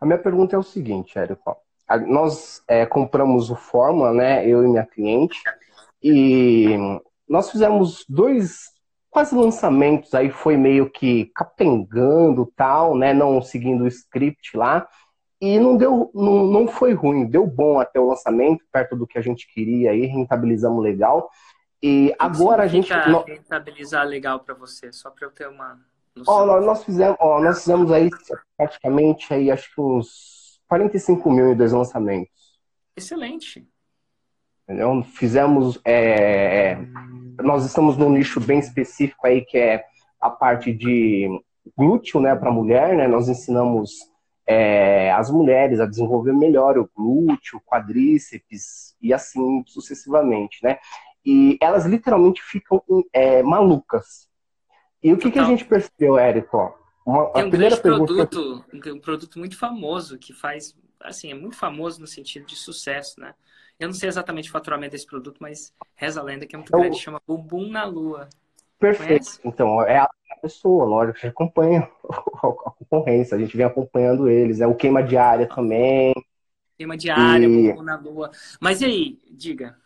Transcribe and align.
A 0.00 0.06
minha 0.06 0.18
pergunta 0.18 0.54
é 0.54 0.58
o 0.58 0.62
seguinte, 0.62 1.18
Érico. 1.18 1.56
Nós 2.06 2.62
é, 2.68 2.84
compramos 2.84 3.50
o 3.50 3.56
Fórmula, 3.56 4.12
né? 4.12 4.46
Eu 4.46 4.62
e 4.62 4.68
minha 4.68 4.84
cliente, 4.84 5.40
e 6.02 6.76
nós 7.28 7.50
fizemos 7.50 8.04
dois 8.08 8.76
quase 9.10 9.34
lançamentos 9.34 10.14
aí 10.14 10.30
foi 10.30 10.56
meio 10.56 10.90
que 10.90 11.30
capengando 11.34 12.52
tal, 12.54 12.96
né? 12.96 13.12
Não 13.12 13.40
seguindo 13.42 13.84
o 13.84 13.88
script 13.88 14.56
lá. 14.56 14.86
E 15.40 15.58
não 15.58 15.76
deu, 15.76 16.10
não, 16.14 16.46
não 16.46 16.66
foi 16.66 16.92
ruim, 16.92 17.26
deu 17.26 17.46
bom 17.46 17.78
até 17.78 18.00
o 18.00 18.08
lançamento, 18.08 18.64
perto 18.72 18.96
do 18.96 19.06
que 19.06 19.16
a 19.18 19.20
gente 19.20 19.46
queria 19.52 19.92
aí, 19.92 20.04
rentabilizamos 20.06 20.82
legal. 20.82 21.30
E 21.82 22.12
agora 22.18 22.64
a 22.64 22.66
gente. 22.66 22.92
Rentabilizar 22.92 24.04
legal 24.04 24.40
para 24.40 24.54
você, 24.54 24.92
só 24.92 25.10
para 25.10 25.26
eu 25.26 25.30
ter 25.30 25.48
uma. 25.48 25.80
Ó, 26.26 26.46
nós, 26.46 26.64
nós, 26.64 26.84
fizemos, 26.84 27.16
ó, 27.20 27.40
nós 27.40 27.58
fizemos 27.60 27.92
aí 27.92 28.08
praticamente 28.56 29.32
aí, 29.32 29.50
acho 29.50 29.74
que 29.74 29.80
uns 29.80 30.60
45 30.68 31.30
mil 31.30 31.52
em 31.52 31.56
dois 31.56 31.72
lançamentos. 31.72 32.58
Excelente. 32.96 33.66
Entendeu? 34.64 35.02
Fizemos. 35.02 35.80
É, 35.84 36.76
nós 37.42 37.64
estamos 37.64 37.96
num 37.96 38.10
nicho 38.10 38.40
bem 38.40 38.58
específico 38.58 39.26
aí, 39.26 39.42
que 39.42 39.56
é 39.56 39.84
a 40.20 40.28
parte 40.28 40.72
de 40.72 41.28
glúteo, 41.76 42.20
né, 42.20 42.34
para 42.34 42.50
mulher, 42.50 42.96
né? 42.96 43.08
Nós 43.08 43.28
ensinamos 43.28 43.92
é, 44.46 45.10
as 45.12 45.30
mulheres 45.30 45.80
a 45.80 45.86
desenvolver 45.86 46.32
melhor 46.32 46.78
o 46.78 46.90
glúteo, 46.94 47.62
quadríceps 47.64 48.94
e 49.00 49.12
assim 49.14 49.62
sucessivamente, 49.66 50.58
né? 50.62 50.78
E 51.24 51.56
elas 51.60 51.86
literalmente 51.86 52.42
ficam 52.42 52.82
é, 53.12 53.42
malucas. 53.42 54.27
E 55.02 55.12
o 55.12 55.18
que, 55.18 55.30
que 55.30 55.38
a 55.38 55.44
gente 55.44 55.64
percebeu, 55.64 56.18
Érico? 56.18 56.74
Uma, 57.06 57.26
Tem 57.32 57.44
um 57.44 57.50
primeira 57.50 57.76
produto, 57.76 58.64
um 58.72 59.00
produto 59.00 59.38
muito 59.38 59.56
famoso 59.56 60.18
que 60.18 60.32
faz, 60.32 60.76
assim, 61.00 61.30
é 61.30 61.34
muito 61.34 61.56
famoso 61.56 62.00
no 62.00 62.06
sentido 62.06 62.44
de 62.46 62.56
sucesso, 62.56 63.20
né? 63.20 63.34
Eu 63.78 63.88
não 63.88 63.94
sei 63.94 64.08
exatamente 64.08 64.48
o 64.48 64.52
faturamento 64.52 64.92
desse 64.92 65.06
produto, 65.06 65.38
mas 65.40 65.72
reza 65.94 66.20
a 66.20 66.22
lenda 66.22 66.44
que 66.46 66.54
é 66.54 66.58
muito 66.58 66.68
então, 66.68 66.80
grande, 66.80 66.98
chama 66.98 67.22
Bumbum 67.26 67.70
na 67.70 67.84
Lua. 67.84 68.28
Perfeito. 68.78 69.06
Conhece? 69.06 69.40
Então, 69.44 69.82
é 69.82 69.98
a 69.98 70.10
pessoa, 70.42 70.84
lógico, 70.84 71.20
que 71.20 71.26
acompanha 71.28 71.88
a 72.10 72.70
concorrência, 72.70 73.36
a 73.36 73.40
gente 73.40 73.56
vem 73.56 73.66
acompanhando 73.66 74.28
eles, 74.28 74.60
é 74.60 74.66
o 74.66 74.74
queima 74.74 75.02
diária 75.02 75.46
também. 75.46 76.12
Queima 76.76 76.96
diária, 76.96 77.46
e... 77.46 77.68
Bumbum 77.70 77.82
na 77.82 77.96
Lua. 77.96 78.30
Mas 78.60 78.80
e 78.80 78.84
aí, 78.84 79.18
diga. 79.30 79.76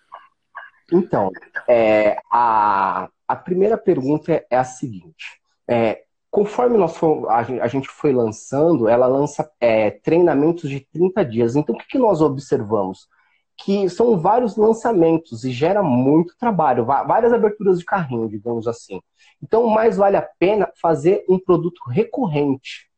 Então, 0.90 1.30
é, 1.68 2.18
a, 2.30 3.08
a 3.32 3.36
primeira 3.36 3.78
pergunta 3.78 4.44
é, 4.50 4.56
a 4.56 4.62
seguinte. 4.62 5.40
É, 5.66 6.02
conforme 6.30 6.76
nós 6.76 6.98
for, 6.98 7.30
a, 7.30 7.66
gente 7.66 7.88
foi 7.88 8.12
lançando, 8.12 8.86
ela 8.86 9.06
lança 9.06 9.50
é, 9.58 9.90
treinamentos 9.90 10.68
de 10.68 10.80
30 10.80 11.24
dias. 11.24 11.56
Então, 11.56 11.74
o 11.74 11.78
que, 11.78 11.86
que 11.86 11.98
nós 11.98 12.20
observamos? 12.20 13.08
Que 13.56 13.88
são 13.88 14.18
vários 14.18 14.54
lançamentos 14.54 15.44
e 15.44 15.50
gera 15.50 15.82
muito 15.82 16.36
trabalho, 16.36 16.84
várias 16.84 17.32
aberturas 17.32 17.78
de 17.78 17.86
carrinho, 17.86 18.28
digamos 18.28 18.68
assim. 18.68 19.00
Então, 19.42 19.66
mais 19.66 19.96
vale 19.96 20.18
a 20.18 20.28
pena 20.38 20.70
fazer 20.74 21.24
um 21.26 21.38
produto 21.38 21.80
recorrente. 21.88 22.90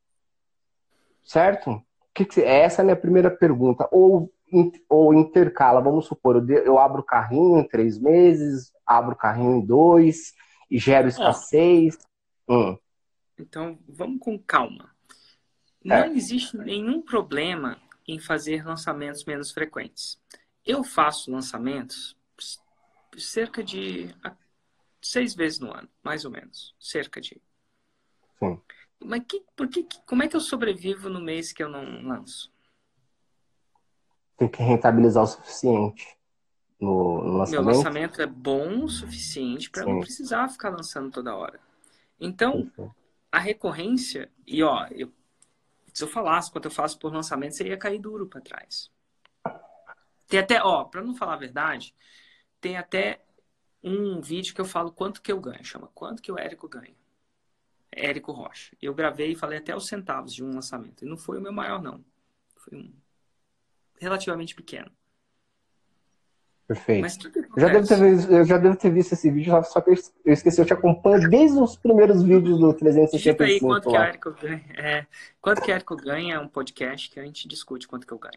Certo? 1.23 1.81
Essa 2.45 2.81
é 2.81 2.83
a 2.83 2.85
minha 2.85 2.97
primeira 2.97 3.31
pergunta. 3.31 3.89
Ou 3.93 4.33
ou 4.89 5.15
intercala, 5.15 5.81
vamos 5.81 6.07
supor, 6.07 6.49
eu 6.51 6.79
abro 6.79 7.01
o 7.01 7.05
carrinho 7.05 7.59
em 7.59 7.69
três 7.69 7.99
meses, 7.99 8.73
abro 8.87 9.15
o 9.15 9.19
carrinho 9.19 9.57
em 9.57 9.65
dois, 9.65 10.35
e 10.71 10.79
gero 10.79 11.09
escassez. 11.09 11.99
hum. 12.49 12.77
Então, 13.39 13.79
vamos 13.89 14.21
com 14.21 14.39
calma. 14.39 14.95
Não 15.85 15.97
é. 15.97 16.09
existe 16.09 16.57
nenhum 16.57 17.03
problema 17.03 17.81
em 18.07 18.19
fazer 18.19 18.65
lançamentos 18.65 19.25
menos 19.25 19.51
frequentes. 19.51 20.21
Eu 20.65 20.85
faço 20.85 21.31
lançamentos 21.31 22.17
cerca 23.19 23.63
de 23.63 24.15
seis 25.01 25.35
vezes 25.35 25.59
no 25.59 25.73
ano, 25.73 25.89
mais 26.03 26.25
ou 26.25 26.31
menos. 26.31 26.75
Cerca 26.79 27.21
de. 27.21 27.41
Sim. 28.39 28.61
Mas 29.01 29.23
que, 29.29 29.43
por 29.55 29.69
que, 29.69 29.87
como 30.07 30.23
é 30.23 30.29
que 30.29 30.37
eu 30.37 30.41
sobrevivo 30.41 31.09
no 31.09 31.21
mês 31.21 31.53
que 31.53 31.63
eu 31.63 31.69
não 31.69 32.03
lanço? 32.03 32.54
Tem 34.37 34.49
que 34.49 34.63
rentabilizar 34.63 35.25
o 35.25 35.27
suficiente 35.27 36.17
no, 36.81 37.23
no 37.23 37.39
lançamento. 37.39 37.65
Meu 37.65 37.77
lançamento 37.77 38.23
é 38.23 38.27
bom 38.27 38.85
o 38.85 38.89
suficiente 38.89 39.71
para 39.71 39.85
não 39.85 40.01
precisar 40.01 40.49
ficar 40.49 40.71
lançando 40.71 41.11
toda 41.11 41.35
hora. 41.35 41.61
Então, 42.21 42.71
a 43.31 43.39
recorrência, 43.39 44.31
e 44.47 44.63
ó, 44.63 44.87
eu, 44.91 45.13
se 45.93 46.03
eu 46.03 46.09
falasse 46.09 46.51
quanto 46.51 46.67
eu 46.67 46.71
faço 46.71 46.99
por 46.99 47.13
lançamento, 47.13 47.55
você 47.55 47.69
ia 47.69 47.77
cair 47.77 47.99
duro 47.99 48.27
para 48.27 48.41
trás. 48.41 48.91
Tem 50.27 50.41
até, 50.41 50.63
ó, 50.63 50.85
para 50.85 51.03
não 51.03 51.15
falar 51.15 51.35
a 51.35 51.39
verdade, 51.39 51.95
tem 52.61 52.77
até 52.77 53.25
um 53.83 54.21
vídeo 54.21 54.55
que 54.55 54.61
eu 54.61 54.65
falo 54.65 54.91
quanto 54.91 55.21
que 55.21 55.31
eu 55.31 55.41
ganho, 55.41 55.65
chama 55.65 55.89
Quanto 55.95 56.23
que 56.23 56.33
o 56.33 56.39
Érico 56.39 56.69
ganha. 56.69 56.97
Érico 57.93 58.33
Rocha. 58.33 58.77
Eu 58.81 58.95
gravei 58.95 59.33
e 59.33 59.37
falei 59.37 59.59
até 59.59 59.77
os 59.77 59.87
centavos 59.87 60.35
de 60.35 60.43
um 60.43 60.53
lançamento. 60.53 61.05
E 61.05 61.09
não 61.09 61.17
foi 61.17 61.39
o 61.39 61.41
meu 61.41 61.53
maior, 61.53 61.81
não. 61.81 62.05
Foi 62.57 62.77
um 62.77 62.93
relativamente 64.01 64.55
pequeno. 64.55 64.91
Perfeito. 66.67 67.03
Mas 67.03 67.19
eu, 67.23 67.61
já 67.61 67.69
devo 67.69 67.87
ter, 67.87 68.33
eu 68.33 68.45
já 68.45 68.59
devo 68.59 68.77
ter 68.77 68.91
visto 68.91 69.13
esse 69.13 69.31
vídeo, 69.31 69.63
só 69.65 69.83
que 69.83 69.91
eu 69.91 70.33
esqueci, 70.33 70.61
eu 70.61 70.65
te 70.65 70.73
acompanho 70.73 71.29
desde 71.29 71.59
os 71.59 71.77
primeiros 71.77 72.23
vídeos 72.23 72.59
do 72.59 72.73
365. 72.73 73.43
aí 73.43 73.61
quanto 73.61 73.91
que, 73.91 73.97
Érico 73.97 74.31
ganha, 74.33 74.65
é, 74.75 75.07
quanto 75.43 75.61
que 75.63 75.71
Érico 75.71 75.97
ganha 75.97 76.37
é 76.37 76.39
um 76.39 76.49
podcast 76.49 77.11
que 77.11 77.21
a 77.21 77.25
gente 77.25 77.47
discute 77.47 77.87
quanto 77.87 78.07
que 78.07 78.13
eu 78.15 78.19
ganho. 78.19 78.33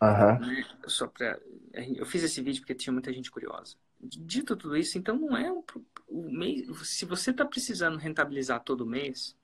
Uhum. 0.00 0.64
Só 0.86 1.08
pra, 1.08 1.38
eu 1.74 2.06
fiz 2.06 2.22
esse 2.22 2.40
vídeo 2.40 2.60
porque 2.60 2.74
tinha 2.74 2.92
muita 2.92 3.12
gente 3.12 3.30
curiosa. 3.32 3.74
Dito 4.00 4.54
tudo 4.54 4.76
isso, 4.76 4.96
então 4.96 5.16
não 5.16 5.36
é 5.36 5.50
um, 5.50 5.64
o 6.06 6.30
mês, 6.30 6.66
se 6.86 7.04
você 7.04 7.30
está 7.30 7.44
precisando 7.44 7.98
rentabilizar 7.98 8.62
todo 8.62 8.86
mês, 8.86 9.34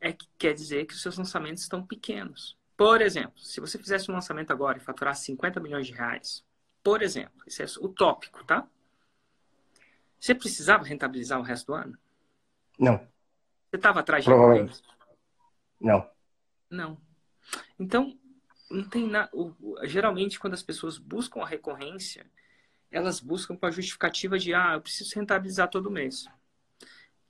é 0.00 0.12
que 0.12 0.26
quer 0.38 0.54
dizer 0.54 0.86
que 0.86 0.94
os 0.94 1.02
seus 1.02 1.18
lançamentos 1.18 1.62
estão 1.62 1.84
pequenos. 1.84 2.56
Por 2.78 3.02
exemplo, 3.02 3.36
se 3.40 3.60
você 3.60 3.76
fizesse 3.76 4.08
um 4.08 4.14
lançamento 4.14 4.52
agora 4.52 4.78
e 4.78 4.80
faturasse 4.80 5.24
50 5.24 5.58
milhões 5.58 5.84
de 5.84 5.92
reais, 5.92 6.44
por 6.80 7.02
exemplo, 7.02 7.42
isso 7.44 7.60
é 7.60 7.66
utópico, 7.84 8.44
tá? 8.44 8.68
Você 10.20 10.32
precisava 10.32 10.84
rentabilizar 10.84 11.40
o 11.40 11.42
resto 11.42 11.66
do 11.66 11.74
ano? 11.74 11.98
Não. 12.78 12.98
Você 13.68 13.74
estava 13.74 13.98
atrás 13.98 14.22
de 14.22 14.30
Provavelmente. 14.30 14.80
Não. 15.80 16.08
Não. 16.70 17.00
Então, 17.80 18.16
não 18.70 18.88
tem 18.88 19.08
nada. 19.08 19.28
Geralmente, 19.82 20.38
quando 20.38 20.54
as 20.54 20.62
pessoas 20.62 20.98
buscam 20.98 21.42
a 21.42 21.46
recorrência, 21.48 22.30
elas 22.92 23.18
buscam 23.18 23.56
com 23.56 23.66
a 23.66 23.72
justificativa 23.72 24.38
de, 24.38 24.54
ah, 24.54 24.74
eu 24.74 24.80
preciso 24.80 25.16
rentabilizar 25.16 25.68
todo 25.68 25.90
mês. 25.90 26.26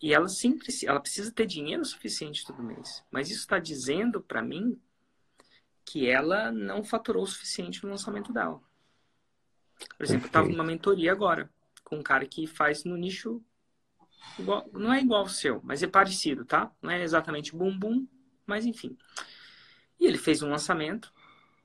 E 0.02 0.12
ela 0.12 0.28
sempre, 0.28 0.68
ela 0.84 1.00
precisa 1.00 1.32
ter 1.32 1.46
dinheiro 1.46 1.82
suficiente 1.86 2.44
todo 2.44 2.62
mês. 2.62 3.02
Mas 3.10 3.30
isso 3.30 3.40
está 3.40 3.58
dizendo 3.58 4.20
para 4.20 4.42
mim 4.42 4.78
que 5.88 6.06
ela 6.06 6.52
não 6.52 6.84
faturou 6.84 7.22
o 7.22 7.26
suficiente 7.26 7.82
no 7.82 7.90
lançamento 7.90 8.30
dela. 8.30 8.60
Por 9.96 10.04
exemplo, 10.04 10.24
eu 10.24 10.28
estava 10.28 10.48
numa 10.48 10.64
mentoria 10.64 11.10
agora 11.10 11.50
com 11.82 11.96
um 11.96 12.02
cara 12.02 12.26
que 12.26 12.46
faz 12.46 12.84
no 12.84 12.96
nicho 12.96 13.42
igual, 14.38 14.68
não 14.72 14.92
é 14.92 15.00
igual 15.00 15.22
ao 15.22 15.28
seu, 15.28 15.62
mas 15.64 15.82
é 15.82 15.86
parecido, 15.86 16.44
tá? 16.44 16.70
Não 16.82 16.90
é 16.90 17.02
exatamente 17.02 17.56
bumbum, 17.56 18.06
mas 18.46 18.66
enfim. 18.66 18.98
E 19.98 20.06
ele 20.06 20.18
fez 20.18 20.42
um 20.42 20.50
lançamento 20.50 21.12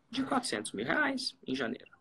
de 0.10 0.24
400 0.24 0.72
mil 0.72 0.86
reais 0.86 1.36
em 1.46 1.54
janeiro. 1.54 1.92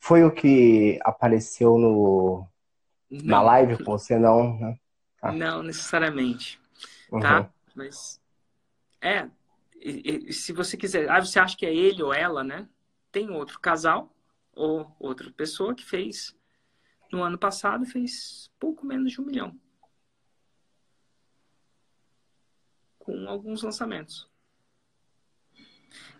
Foi 0.00 0.24
o 0.24 0.32
que 0.32 0.98
apareceu 1.02 1.76
no 1.76 2.48
não. 3.10 3.24
na 3.26 3.42
live 3.42 3.84
com 3.84 3.92
você, 3.92 4.18
não? 4.18 4.58
Né? 4.58 4.80
Ah. 5.20 5.32
Não 5.32 5.62
necessariamente, 5.62 6.58
uhum. 7.12 7.20
tá? 7.20 7.50
Mas 7.74 8.18
é, 9.00 9.28
e, 9.76 10.28
e, 10.28 10.32
se 10.32 10.52
você 10.52 10.76
quiser, 10.76 11.08
ah, 11.08 11.20
você 11.20 11.38
acha 11.38 11.56
que 11.56 11.66
é 11.66 11.74
ele 11.74 12.02
ou 12.02 12.12
ela, 12.12 12.42
né? 12.42 12.68
Tem 13.12 13.30
outro 13.30 13.60
casal 13.60 14.14
ou 14.52 14.94
outra 14.98 15.30
pessoa 15.30 15.74
que 15.74 15.84
fez 15.84 16.36
no 17.12 17.22
ano 17.22 17.38
passado 17.38 17.86
fez 17.86 18.50
pouco 18.58 18.84
menos 18.84 19.12
de 19.12 19.20
um 19.20 19.24
milhão 19.24 19.58
com 22.98 23.26
alguns 23.26 23.62
lançamentos. 23.62 24.28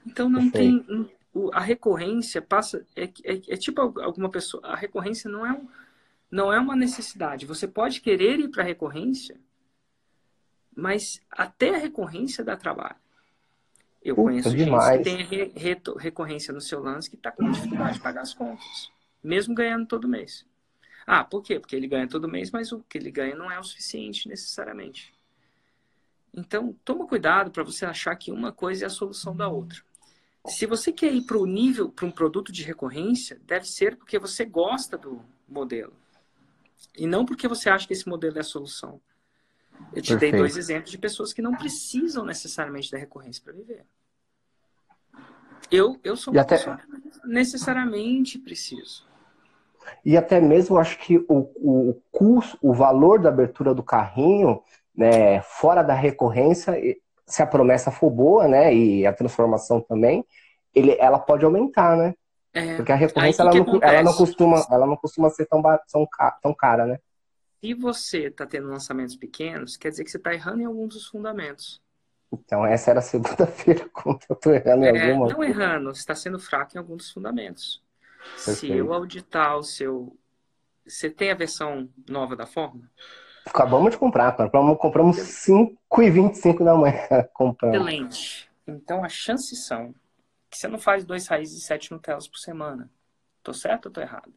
Então 0.06 0.28
não 0.30 0.50
tem 0.50 0.82
a 1.52 1.60
recorrência 1.60 2.40
passa 2.40 2.86
é, 2.96 3.04
é, 3.04 3.34
é, 3.48 3.56
tipo 3.56 3.80
alguma 3.80 4.30
pessoa 4.30 4.66
a 4.66 4.74
recorrência 4.74 5.30
não 5.30 5.44
é 5.44 5.52
um, 5.52 5.68
não 6.30 6.52
é 6.52 6.58
uma 6.58 6.74
necessidade. 6.74 7.44
Você 7.44 7.68
pode 7.68 8.00
querer 8.00 8.40
ir 8.40 8.48
para 8.48 8.62
a 8.62 8.66
recorrência 8.66 9.38
mas 10.78 11.20
até 11.28 11.74
a 11.74 11.78
recorrência 11.78 12.44
dá 12.44 12.56
trabalho. 12.56 12.94
Eu 14.00 14.14
Puta, 14.14 14.28
conheço 14.28 14.56
demais. 14.56 15.04
gente 15.04 15.26
que 15.26 15.36
tem 15.36 15.50
re 15.50 15.82
recorrência 15.98 16.54
no 16.54 16.60
seu 16.60 16.80
lance 16.80 17.10
que 17.10 17.16
está 17.16 17.32
com 17.32 17.50
dificuldade 17.50 17.94
de 17.94 18.00
pagar 18.00 18.20
as 18.20 18.32
contas, 18.32 18.88
mesmo 19.22 19.56
ganhando 19.56 19.86
todo 19.86 20.06
mês. 20.06 20.46
Ah, 21.04 21.24
por 21.24 21.42
quê? 21.42 21.58
Porque 21.58 21.74
ele 21.74 21.88
ganha 21.88 22.06
todo 22.06 22.28
mês, 22.28 22.52
mas 22.52 22.70
o 22.70 22.80
que 22.88 22.96
ele 22.96 23.10
ganha 23.10 23.34
não 23.34 23.50
é 23.50 23.58
o 23.58 23.64
suficiente 23.64 24.28
necessariamente. 24.28 25.12
Então, 26.32 26.76
toma 26.84 27.08
cuidado 27.08 27.50
para 27.50 27.64
você 27.64 27.84
achar 27.84 28.14
que 28.14 28.30
uma 28.30 28.52
coisa 28.52 28.84
é 28.84 28.86
a 28.86 28.90
solução 28.90 29.34
da 29.34 29.48
outra. 29.48 29.82
Se 30.46 30.64
você 30.64 30.92
quer 30.92 31.12
ir 31.12 31.22
para 31.22 31.38
o 31.38 31.46
nível, 31.46 31.88
para 31.88 32.06
um 32.06 32.10
produto 32.10 32.52
de 32.52 32.62
recorrência, 32.62 33.40
deve 33.44 33.66
ser 33.66 33.96
porque 33.96 34.16
você 34.18 34.44
gosta 34.44 34.96
do 34.96 35.20
modelo. 35.48 35.92
E 36.96 37.04
não 37.04 37.26
porque 37.26 37.48
você 37.48 37.68
acha 37.68 37.86
que 37.86 37.92
esse 37.92 38.08
modelo 38.08 38.36
é 38.36 38.42
a 38.42 38.44
solução. 38.44 39.00
Eu 39.92 40.02
te 40.02 40.10
Perfeito. 40.10 40.18
dei 40.18 40.32
dois 40.32 40.56
exemplos 40.56 40.90
de 40.90 40.98
pessoas 40.98 41.32
que 41.32 41.42
não 41.42 41.54
precisam 41.54 42.24
necessariamente 42.24 42.90
da 42.90 42.98
recorrência 42.98 43.42
para 43.42 43.52
viver. 43.52 43.84
Eu, 45.70 45.98
eu 46.02 46.16
sou 46.16 46.32
uma 46.32 46.40
até... 46.40 46.56
pessoa 46.56 46.76
que 46.76 47.28
necessariamente 47.28 48.38
preciso. 48.38 49.06
E 50.04 50.16
até 50.16 50.40
mesmo 50.40 50.78
acho 50.78 50.98
que 50.98 51.16
o, 51.28 51.50
o 51.56 52.02
custo, 52.10 52.58
o 52.60 52.72
valor 52.72 53.18
da 53.18 53.28
abertura 53.28 53.74
do 53.74 53.82
carrinho, 53.82 54.62
né, 54.94 55.40
fora 55.42 55.82
da 55.82 55.94
recorrência, 55.94 56.74
se 57.26 57.42
a 57.42 57.46
promessa 57.46 57.90
for 57.90 58.10
boa, 58.10 58.46
né, 58.46 58.74
e 58.74 59.06
a 59.06 59.12
transformação 59.12 59.80
também, 59.80 60.24
ele, 60.74 60.96
ela 60.98 61.18
pode 61.18 61.44
aumentar, 61.44 61.96
né? 61.96 62.14
É, 62.52 62.76
Porque 62.76 62.92
a 62.92 62.96
recorrência 62.96 63.42
ela, 63.42 63.54
não, 63.54 63.80
ela, 63.82 64.02
não, 64.02 64.14
costuma, 64.14 64.66
ela 64.70 64.86
não 64.86 64.96
costuma 64.96 65.30
ser 65.30 65.46
tão, 65.46 65.62
tão 66.42 66.54
cara, 66.54 66.86
né? 66.86 66.98
Se 67.60 67.74
você 67.74 68.26
está 68.26 68.46
tendo 68.46 68.68
lançamentos 68.68 69.16
pequenos, 69.16 69.76
quer 69.76 69.90
dizer 69.90 70.04
que 70.04 70.10
você 70.10 70.16
está 70.16 70.32
errando 70.32 70.62
em 70.62 70.64
alguns 70.64 70.94
dos 70.94 71.06
fundamentos. 71.06 71.82
Então, 72.32 72.64
essa 72.64 72.90
era 72.90 73.00
a 73.00 73.02
segunda-feira, 73.02 73.88
eu 74.06 74.34
estou 74.34 74.54
errando 74.54 74.84
em 74.84 74.96
é, 74.96 75.10
alguma 75.10 75.28
Não 75.28 75.42
errando, 75.42 75.94
você 75.94 76.00
está 76.00 76.14
sendo 76.14 76.38
fraco 76.38 76.72
em 76.74 76.78
alguns 76.78 76.98
dos 76.98 77.10
fundamentos. 77.10 77.82
Perfeito. 78.34 78.58
Se 78.58 78.70
eu 78.70 78.92
auditar 78.92 79.56
o 79.56 79.62
seu. 79.62 80.16
Você 80.86 81.10
tem 81.10 81.30
a 81.30 81.34
versão 81.34 81.88
nova 82.08 82.36
da 82.36 82.46
fórmula? 82.46 82.88
Acabamos 83.46 83.92
de 83.92 83.98
comprar, 83.98 84.36
compramos, 84.36 84.78
compramos 84.78 85.16
5,25 85.16 86.64
da 86.64 86.74
manhã. 86.74 86.98
Compramos. 87.32 87.76
Excelente. 87.76 88.50
Então, 88.66 89.02
as 89.02 89.12
chances 89.12 89.66
são 89.66 89.94
que 90.50 90.58
você 90.58 90.68
não 90.68 90.78
faz 90.78 91.04
dois 91.04 91.26
raízes 91.26 91.62
e 91.62 91.64
sete 91.64 91.90
Nutellas 91.90 92.28
por 92.28 92.38
semana. 92.38 92.90
Tô 93.42 93.52
certo 93.52 93.86
ou 93.86 93.92
tô 93.92 94.00
errado? 94.00 94.32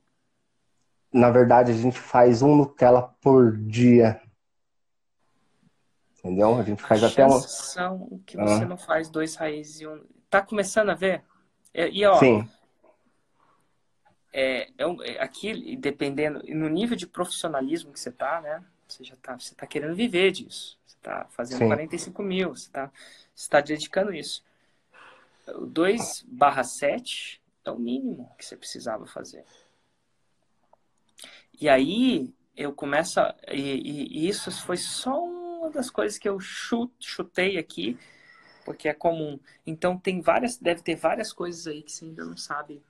Na 1.14 1.30
verdade, 1.30 1.72
a 1.72 1.76
gente 1.76 2.00
faz 2.00 2.42
um 2.42 2.56
Nutella 2.56 3.14
por 3.22 3.58
dia. 3.58 4.22
Entendeu? 6.20 6.58
A 6.58 6.64
gente 6.64 6.82
faz 6.82 7.04
a 7.04 7.08
até 7.08 7.26
uma. 7.26 7.40
são 7.40 8.22
que 8.26 8.38
você 8.38 8.64
ah. 8.64 8.68
não 8.68 8.78
faz 8.78 9.10
dois 9.10 9.36
raízes 9.36 9.82
e 9.82 9.88
um. 9.88 10.04
Tá 10.30 10.42
começando 10.42 10.90
a 10.90 10.96
ver? 10.96 11.24
E, 11.74 12.06
ó, 12.06 12.18
Sim. 12.20 12.48
É, 14.34 14.70
é, 14.78 14.84
é, 15.04 15.22
aqui, 15.22 15.76
dependendo, 15.76 16.42
no 16.48 16.70
nível 16.70 16.96
de 16.96 17.06
profissionalismo 17.06 17.92
que 17.92 18.00
você 18.00 18.12
tá, 18.12 18.40
né? 18.42 18.64
Você 18.88 19.04
já 19.04 19.16
tá, 19.18 19.38
você 19.38 19.54
tá 19.56 19.68
querendo 19.68 19.96
viver 19.96 20.32
disso. 20.32 20.78
Você 20.86 20.98
tá 21.02 21.26
fazendo 21.30 21.60
Sim. 21.60 21.68
45 21.68 22.24
mil, 22.24 22.50
você 22.56 22.70
tá, 22.70 22.92
você 23.36 23.50
tá 23.50 23.62
dedicando 23.62 24.14
isso. 24.14 24.44
O 25.56 25.66
2 25.66 26.26
barra 26.28 26.64
7 26.64 27.42
é 27.66 27.72
o 27.72 27.80
mínimo 27.80 28.30
que 28.38 28.46
você 28.46 28.56
precisava 28.56 29.06
fazer. 29.06 29.44
E 31.62 31.70
aí 31.70 32.34
eu 32.58 32.74
começo 32.74 33.20
a, 33.20 33.36
e, 33.48 34.24
e, 34.26 34.28
isso 34.28 34.52
foi 34.52 34.78
só 34.78 35.24
uma 35.24 35.70
das 35.70 35.92
coisas 35.92 36.18
que 36.18 36.28
eu 36.28 36.40
chutei 36.40 37.60
aqui, 37.60 38.00
porque 38.66 38.90
é 38.90 38.94
comum. 38.96 39.40
Então 39.66 39.96
tem 39.96 40.22
várias, 40.22 40.58
deve 40.58 40.82
ter 40.82 40.96
várias 40.96 41.32
coisas 41.32 41.68
aí 41.68 41.84
que 41.84 41.92
você 41.92 42.06
ainda 42.06 42.26
não 42.26 42.36
sabe 42.36 42.82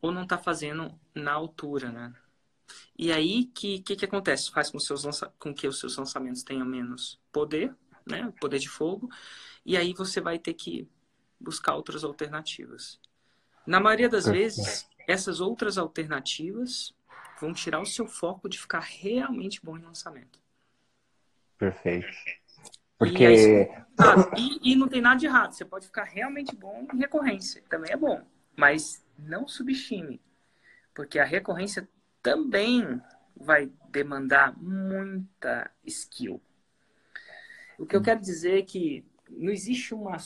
ou 0.00 0.10
não 0.10 0.22
está 0.22 0.38
fazendo 0.38 0.98
na 1.14 1.32
altura, 1.32 1.92
né? 1.92 2.14
E 2.98 3.12
aí 3.12 3.44
que 3.44 3.80
que, 3.80 3.94
que 3.94 4.06
acontece? 4.06 4.50
Faz 4.50 4.70
com, 4.70 4.78
seus 4.78 5.04
lança... 5.04 5.30
com 5.38 5.52
que 5.52 5.68
os 5.68 5.78
seus 5.78 5.98
lançamentos 5.98 6.42
tenham 6.42 6.64
menos 6.64 7.20
poder, 7.30 7.76
né? 8.06 8.32
Poder 8.40 8.58
de 8.58 8.68
fogo. 8.68 9.10
E 9.64 9.76
aí 9.76 9.92
você 9.92 10.22
vai 10.22 10.38
ter 10.38 10.54
que 10.54 10.88
buscar 11.38 11.74
outras 11.74 12.02
alternativas. 12.02 12.98
Na 13.66 13.78
maioria 13.78 14.08
das 14.08 14.24
vezes, 14.24 14.88
essas 15.06 15.38
outras 15.38 15.76
alternativas 15.76 16.94
vão 17.40 17.52
tirar 17.52 17.80
o 17.80 17.86
seu 17.86 18.06
foco 18.06 18.48
de 18.48 18.58
ficar 18.58 18.80
realmente 18.80 19.64
bom 19.64 19.76
em 19.76 19.82
lançamento. 19.82 20.40
Perfeito. 21.58 22.08
Porque. 22.98 23.24
E, 23.24 23.26
aí, 23.26 23.68
e, 24.36 24.72
e, 24.72 24.76
não 24.76 24.88
tem 24.88 25.00
nada 25.00 25.18
de 25.18 25.26
errado. 25.26 25.52
Você 25.52 25.64
pode 25.64 25.86
ficar 25.86 26.04
realmente 26.04 26.54
bom 26.54 26.86
em 26.92 26.98
recorrência. 26.98 27.62
Também 27.68 27.92
é 27.92 27.96
bom. 27.96 28.22
Mas 28.56 29.04
não 29.18 29.48
subestime. 29.48 30.20
Porque 30.94 31.18
a 31.18 31.24
recorrência 31.24 31.88
também 32.22 33.00
vai 33.34 33.70
demandar 33.90 34.54
muita 34.58 35.70
skill. 35.84 36.42
O 37.78 37.86
que 37.86 37.96
eu 37.96 38.02
quero 38.02 38.20
dizer 38.20 38.58
é 38.58 38.62
que 38.62 39.04
não 39.30 39.50
existe 39.50 39.94
uma 39.94 40.18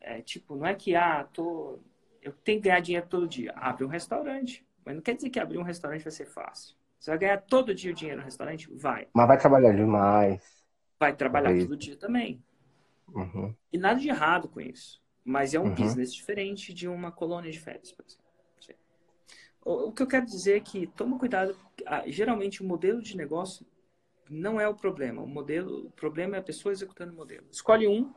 é, 0.00 0.22
tipo, 0.22 0.56
não 0.56 0.66
é 0.66 0.74
que, 0.74 0.94
ah, 0.94 1.24
tô, 1.32 1.78
eu 2.22 2.32
tenho 2.32 2.60
que 2.60 2.68
ganhar 2.68 2.80
dinheiro 2.80 3.06
todo 3.06 3.28
dia. 3.28 3.52
Abre 3.56 3.84
um 3.84 3.88
restaurante. 3.88 4.65
Mas 4.86 4.94
não 4.94 5.02
quer 5.02 5.16
dizer 5.16 5.30
que 5.30 5.40
abrir 5.40 5.58
um 5.58 5.64
restaurante 5.64 6.04
vai 6.04 6.12
ser 6.12 6.26
fácil. 6.26 6.76
Você 6.98 7.10
vai 7.10 7.18
ganhar 7.18 7.38
todo 7.38 7.74
dia 7.74 7.90
o 7.90 7.94
dinheiro 7.94 8.20
no 8.20 8.24
restaurante? 8.24 8.72
Vai. 8.72 9.08
Mas 9.12 9.26
vai 9.26 9.36
trabalhar 9.36 9.72
demais. 9.72 10.64
Vai 10.98 11.14
trabalhar 11.14 11.48
Talvez. 11.48 11.64
todo 11.64 11.76
dia 11.76 11.96
também. 11.96 12.42
Uhum. 13.12 13.54
E 13.72 13.76
nada 13.76 13.98
de 13.98 14.08
errado 14.08 14.48
com 14.48 14.60
isso. 14.60 15.02
Mas 15.24 15.54
é 15.54 15.60
um 15.60 15.64
uhum. 15.64 15.74
business 15.74 16.14
diferente 16.14 16.72
de 16.72 16.86
uma 16.86 17.10
colônia 17.10 17.50
de 17.50 17.58
férias, 17.58 17.90
por 17.90 18.04
exemplo. 18.06 18.24
O, 19.64 19.88
o 19.88 19.92
que 19.92 20.00
eu 20.00 20.06
quero 20.06 20.24
dizer 20.24 20.58
é 20.58 20.60
que 20.60 20.86
toma 20.86 21.18
cuidado. 21.18 21.56
Geralmente 22.06 22.62
o 22.62 22.64
modelo 22.64 23.02
de 23.02 23.16
negócio 23.16 23.66
não 24.30 24.60
é 24.60 24.68
o 24.68 24.74
problema. 24.74 25.20
O 25.20 25.26
modelo, 25.26 25.86
o 25.86 25.90
problema 25.90 26.36
é 26.36 26.38
a 26.38 26.42
pessoa 26.42 26.72
executando 26.72 27.12
o 27.12 27.16
modelo. 27.16 27.46
Escolhe 27.50 27.88
um 27.88 28.14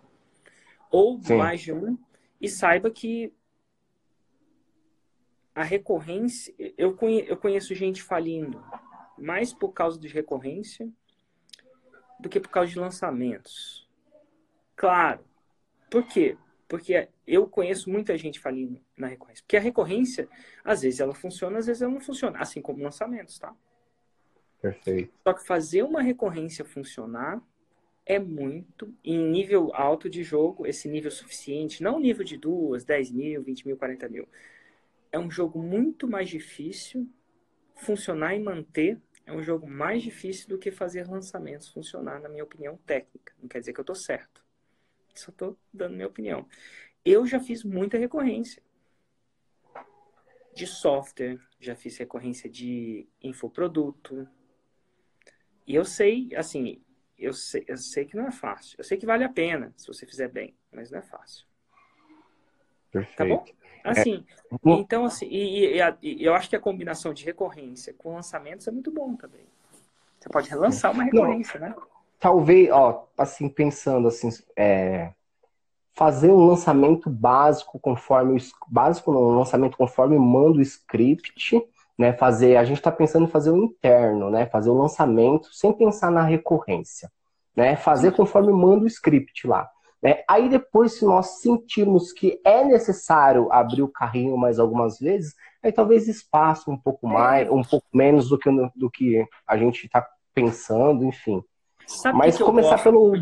ou 0.92 1.20
Sim. 1.24 1.38
mais 1.38 1.62
de 1.62 1.74
um, 1.74 1.98
e 2.40 2.48
saiba 2.48 2.90
que 2.90 3.34
a 5.60 5.64
recorrência. 5.64 6.54
Eu, 6.78 6.98
eu 7.28 7.36
conheço 7.36 7.76
gente 7.76 8.02
falindo 8.02 8.64
mais 9.18 9.54
por 9.54 9.74
causa 9.74 10.00
de 10.00 10.08
recorrência 10.08 10.90
do 12.18 12.30
que 12.30 12.40
por 12.40 12.50
causa 12.50 12.72
de 12.72 12.80
lançamentos. 12.80 13.86
Claro. 14.74 15.20
Por 15.90 16.08
quê? 16.08 16.38
Porque 16.66 17.10
eu 17.28 17.46
conheço 17.46 17.90
muita 17.90 18.18
gente 18.18 18.40
falindo 18.40 18.80
na 18.96 19.08
recorrência. 19.08 19.44
Porque 19.44 19.58
a 19.58 19.60
recorrência, 19.60 20.30
às 20.64 20.82
vezes 20.82 21.02
ela 21.02 21.14
funciona, 21.14 21.58
às 21.58 21.66
vezes 21.66 21.82
ela 21.82 21.92
não 21.92 22.00
funciona. 22.00 22.40
Assim 22.40 22.62
como 22.62 22.82
lançamentos, 22.82 23.38
tá? 23.38 23.54
Perfeito. 24.62 25.12
Só 25.28 25.34
que 25.34 25.46
fazer 25.46 25.84
uma 25.84 26.02
recorrência 26.02 26.64
funcionar 26.64 27.42
é 28.06 28.18
muito, 28.18 28.94
em 29.04 29.30
nível 29.30 29.72
alto 29.74 30.10
de 30.10 30.24
jogo, 30.24 30.66
esse 30.66 30.88
nível 30.88 31.12
suficiente, 31.12 31.84
não 31.84 32.00
nível 32.00 32.24
de 32.24 32.38
duas, 32.38 32.86
10 32.86 33.12
mil, 33.12 33.44
20 33.44 33.68
mil, 33.68 33.78
40 33.78 34.08
mil. 34.08 34.28
É 35.12 35.20
um 35.20 35.30
jogo 35.30 35.62
muito 35.62 36.08
mais 36.08 36.30
difícil, 36.30 37.10
funcionar 37.76 38.36
e 38.36 38.40
manter 38.40 39.02
é 39.30 39.32
um 39.32 39.44
jogo 39.44 39.70
mais 39.70 40.02
difícil 40.02 40.50
do 40.50 40.58
que 40.58 40.72
fazer 40.72 41.08
lançamentos 41.08 41.70
funcionar, 41.70 42.20
na 42.20 42.28
minha 42.28 42.44
opinião 42.44 42.78
técnica. 42.78 43.32
Não 43.40 43.48
quer 43.48 43.60
dizer 43.60 43.74
que 43.74 43.80
eu 43.80 43.84
estou 43.84 43.96
certo. 43.96 44.44
Só 45.14 45.30
estou 45.30 45.56
dando 45.72 45.94
minha 45.94 46.08
opinião. 46.08 46.48
Eu 47.06 47.28
já 47.28 47.40
fiz 47.40 47.64
muita 47.64 47.96
recorrência 47.96 48.64
de 50.56 50.66
software, 50.66 51.40
já 51.60 51.76
fiz 51.76 51.96
recorrência 51.98 52.50
de 52.50 53.08
infoproduto. 53.22 54.28
E 55.68 55.76
eu 55.76 55.86
sei, 55.86 56.30
assim, 56.36 56.84
eu 57.16 57.32
sei, 57.32 57.64
eu 57.68 57.78
sei 57.78 58.06
que 58.06 58.18
não 58.18 58.26
é 58.26 58.32
fácil. 58.32 58.78
Eu 58.80 58.84
sei 58.84 58.98
que 58.98 59.06
vale 59.06 59.24
a 59.24 59.30
pena 59.30 59.72
se 59.78 59.86
você 59.86 60.08
fizer 60.08 60.30
bem, 60.30 60.58
mas 60.72 60.90
não 60.90 60.98
é 60.98 61.04
fácil. 61.04 61.46
Perfeito. 62.92 63.18
Tá 63.18 63.26
bom? 63.26 63.46
Assim, 63.84 64.26
é... 64.52 64.72
então 64.72 65.06
assim, 65.06 65.26
e, 65.26 65.78
e, 65.78 65.96
e, 66.02 66.26
eu 66.26 66.34
acho 66.34 66.50
que 66.50 66.56
a 66.56 66.60
combinação 66.60 67.14
de 67.14 67.24
recorrência 67.24 67.94
com 67.98 68.14
lançamentos 68.14 68.68
é 68.68 68.72
muito 68.72 68.92
bom 68.92 69.16
também. 69.16 69.46
Você 70.20 70.30
pode 70.30 70.50
relançar 70.50 70.92
uma 70.92 71.04
recorrência, 71.04 71.60
não, 71.60 71.70
né? 71.70 71.76
Talvez, 72.20 72.70
ó, 72.72 73.08
assim, 73.18 73.48
pensando 73.48 74.10
assim, 74.10 74.30
é, 74.56 75.14
fazer 75.94 76.32
um 76.32 76.46
lançamento 76.46 77.10
básico 77.10 77.80
conforme 77.80 78.38
básico 78.68 79.12
não, 79.12 79.22
um 79.22 79.38
lançamento 79.38 79.78
conforme 79.78 80.18
manda 80.18 80.58
o 80.58 80.62
script, 80.62 81.62
né? 81.98 82.12
Fazer, 82.14 82.58
a 82.58 82.66
gente 82.66 82.78
está 82.78 82.92
pensando 82.92 83.26
em 83.26 83.30
fazer 83.30 83.52
o 83.52 83.58
interno, 83.58 84.30
né? 84.30 84.46
Fazer 84.46 84.70
o 84.70 84.78
lançamento 84.78 85.54
sem 85.54 85.72
pensar 85.72 86.12
na 86.12 86.24
recorrência, 86.24 87.10
né? 87.56 87.78
Fazer 87.78 88.12
conforme 88.12 88.52
manda 88.52 88.84
o 88.84 88.88
script 88.88 89.48
lá. 89.48 89.70
Né? 90.02 90.24
Aí 90.28 90.48
depois, 90.48 90.94
se 90.94 91.06
nós 91.06 91.42
sentirmos 91.42 92.14
que 92.14 92.40
é 92.46 92.64
necessário 92.64 93.52
abrir 93.52 93.82
o 93.82 93.90
carrinho 93.90 94.38
mais 94.38 94.58
algumas 94.58 94.98
vezes, 94.98 95.36
aí 95.62 95.72
talvez 95.72 96.08
espaço 96.08 96.72
um 96.72 96.78
pouco 96.78 97.06
mais, 97.08 97.50
um 97.50 97.62
pouco 97.62 97.88
menos 97.94 98.30
do 98.30 98.38
que, 98.38 98.50
do 98.76 98.90
que 98.90 99.28
a 99.46 99.58
gente 99.58 99.86
está 99.86 100.08
pensando, 100.34 101.04
enfim. 101.04 101.44
Sabe 101.86 102.18
Mas 102.18 102.38
que 102.38 102.44
começar 102.44 102.78
que 102.78 102.84
pelo. 102.84 103.16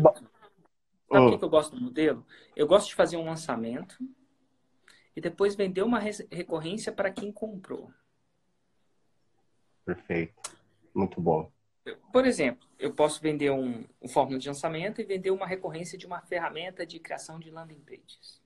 Sabe 1.10 1.24
o 1.24 1.34
hum. 1.34 1.38
que 1.38 1.44
eu 1.44 1.48
gosto 1.48 1.74
do 1.74 1.82
modelo? 1.82 2.24
Eu 2.54 2.66
gosto 2.66 2.88
de 2.88 2.94
fazer 2.94 3.16
um 3.16 3.24
lançamento 3.24 3.96
e 5.16 5.20
depois 5.20 5.56
vender 5.56 5.82
uma 5.82 5.98
recorrência 5.98 6.92
para 6.92 7.10
quem 7.10 7.32
comprou. 7.32 7.90
Perfeito. 9.84 10.56
Muito 10.94 11.20
bom. 11.20 11.50
Por 12.12 12.26
exemplo, 12.26 12.66
eu 12.78 12.92
posso 12.92 13.20
vender 13.20 13.50
um, 13.50 13.84
um 14.00 14.08
fórmula 14.08 14.38
de 14.38 14.48
lançamento 14.48 15.00
e 15.00 15.04
vender 15.04 15.30
uma 15.30 15.46
recorrência 15.46 15.98
de 15.98 16.06
uma 16.06 16.20
ferramenta 16.20 16.86
de 16.86 16.98
criação 16.98 17.38
de 17.38 17.50
landing 17.50 17.80
pages. 17.80 18.40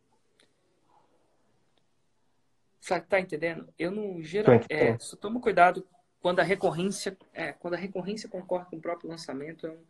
Sabe, 2.81 3.07
tá 3.07 3.21
entendendo? 3.21 3.73
Eu 3.79 3.91
não 3.91 4.23
geral, 4.23 4.61
é, 4.69 4.99
só 4.99 5.17
tomo 5.17 5.41
cuidado 5.41 5.87
quando 6.21 6.41
a 6.41 6.43
recorrência, 6.43 7.17
é, 7.33 7.53
quando 7.53 7.75
a 7.75 7.77
recorrência 7.77 8.29
concorre 8.29 8.67
com 8.67 8.77
o 8.77 8.81
próprio 8.81 9.11
lançamento. 9.11 9.67
Eu, 9.67 9.85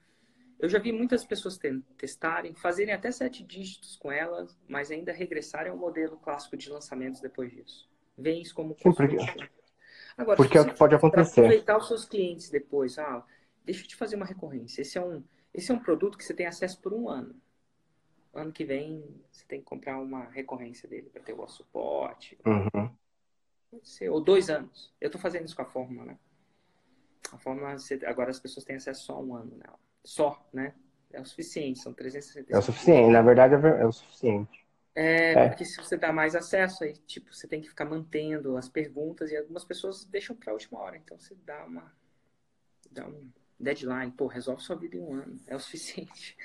eu 0.59 0.69
já 0.69 0.79
vi 0.79 0.93
muitas 0.93 1.25
pessoas 1.25 1.59
testarem, 1.97 2.55
fazerem 2.55 2.95
até 2.95 3.11
sete 3.11 3.43
dígitos 3.43 3.97
com 3.97 4.13
elas, 4.13 4.57
mas 4.69 4.91
ainda 4.91 5.13
regressarem 5.13 5.73
ao 5.73 5.77
modelo 5.77 6.17
clássico 6.19 6.57
de 6.57 6.71
lançamentos 6.71 7.21
depois 7.21 7.51
disso. 7.51 7.91
Vem 8.17 8.43
isso 8.43 8.55
como 8.55 8.75
Sim, 8.75 8.93
porque, 8.93 9.17
Agora, 10.17 10.37
porque 10.37 10.59
é 10.59 10.61
o 10.61 10.67
que 10.67 10.77
pode 10.77 10.95
acontecer. 10.95 11.41
Aproveitar 11.41 11.79
os 11.79 11.89
seus 11.89 12.05
clientes 12.05 12.51
depois, 12.51 12.99
ah, 12.99 13.25
deixa 13.65 13.83
eu 13.83 13.89
te 13.89 13.97
fazer 13.97 14.17
uma 14.17 14.27
recorrência. 14.27 14.83
Esse 14.83 14.99
é 14.99 15.05
um, 15.05 15.23
esse 15.53 15.71
é 15.71 15.75
um 15.75 15.79
produto 15.79 16.19
que 16.19 16.25
você 16.25 16.35
tem 16.35 16.47
acesso 16.47 16.81
por 16.81 16.93
um 16.93 17.09
ano 17.09 17.35
ano 18.35 18.53
que 18.53 18.65
vem 18.65 19.05
você 19.31 19.45
tem 19.47 19.61
que 19.61 19.67
comprar 19.67 19.99
uma 19.99 20.25
recorrência 20.25 20.89
dele 20.89 21.11
para 21.11 21.23
ter 21.23 21.33
o 21.33 21.49
suporte. 21.49 22.39
Uhum. 22.47 22.91
Ser, 23.83 24.11
ou 24.11 24.21
dois 24.21 24.51
anos. 24.51 24.93
Eu 25.01 25.07
estou 25.07 25.21
fazendo 25.21 25.47
isso 25.47 25.57
com 25.57 25.63
a 25.63 25.67
fórmula, 25.67 26.05
né? 26.05 26.19
A 27.33 27.39
fórmula, 27.39 27.75
agora 28.07 28.31
as 28.31 28.41
pessoas 28.41 28.65
têm 28.65 28.77
acesso 28.77 29.07
só 29.07 29.15
a 29.15 29.21
um 29.21 29.35
ano 29.35 29.57
nela. 29.57 29.79
Só, 30.05 30.47
né? 30.53 30.75
É 31.13 31.21
o 31.21 31.25
suficiente, 31.25 31.79
são 31.79 31.93
365. 31.93 32.55
É 32.55 32.59
o 32.59 32.63
suficiente, 32.63 33.13
na 33.13 33.23
verdade 33.23 33.55
é, 33.55 33.83
é 33.83 33.87
o 33.87 33.93
suficiente. 33.93 34.67
É, 34.95 35.33
é, 35.33 35.49
porque 35.49 35.65
se 35.65 35.77
você 35.77 35.97
dá 35.97 36.13
mais 36.13 36.35
acesso, 36.35 36.85
aí, 36.85 36.95
tipo, 37.07 37.35
você 37.35 37.47
tem 37.47 37.61
que 37.61 37.69
ficar 37.69 37.85
mantendo 37.85 38.57
as 38.57 38.69
perguntas 38.69 39.31
e 39.31 39.37
algumas 39.37 39.65
pessoas 39.65 40.05
deixam 40.05 40.37
para 40.37 40.53
a 40.53 40.55
última 40.55 40.81
hora. 40.81 40.97
Então 40.97 41.19
você 41.19 41.35
dá 41.47 41.65
uma. 41.65 41.95
dá 42.91 43.07
um 43.07 43.31
deadline, 43.63 44.11
pô, 44.13 44.27
resolve 44.27 44.63
sua 44.63 44.77
vida 44.77 44.97
em 44.97 45.01
um 45.01 45.15
ano. 45.15 45.41
É 45.47 45.55
o 45.55 45.61
suficiente. 45.61 46.37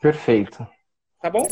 Perfeito. 0.00 0.66
Tá 1.20 1.30
bom? 1.30 1.46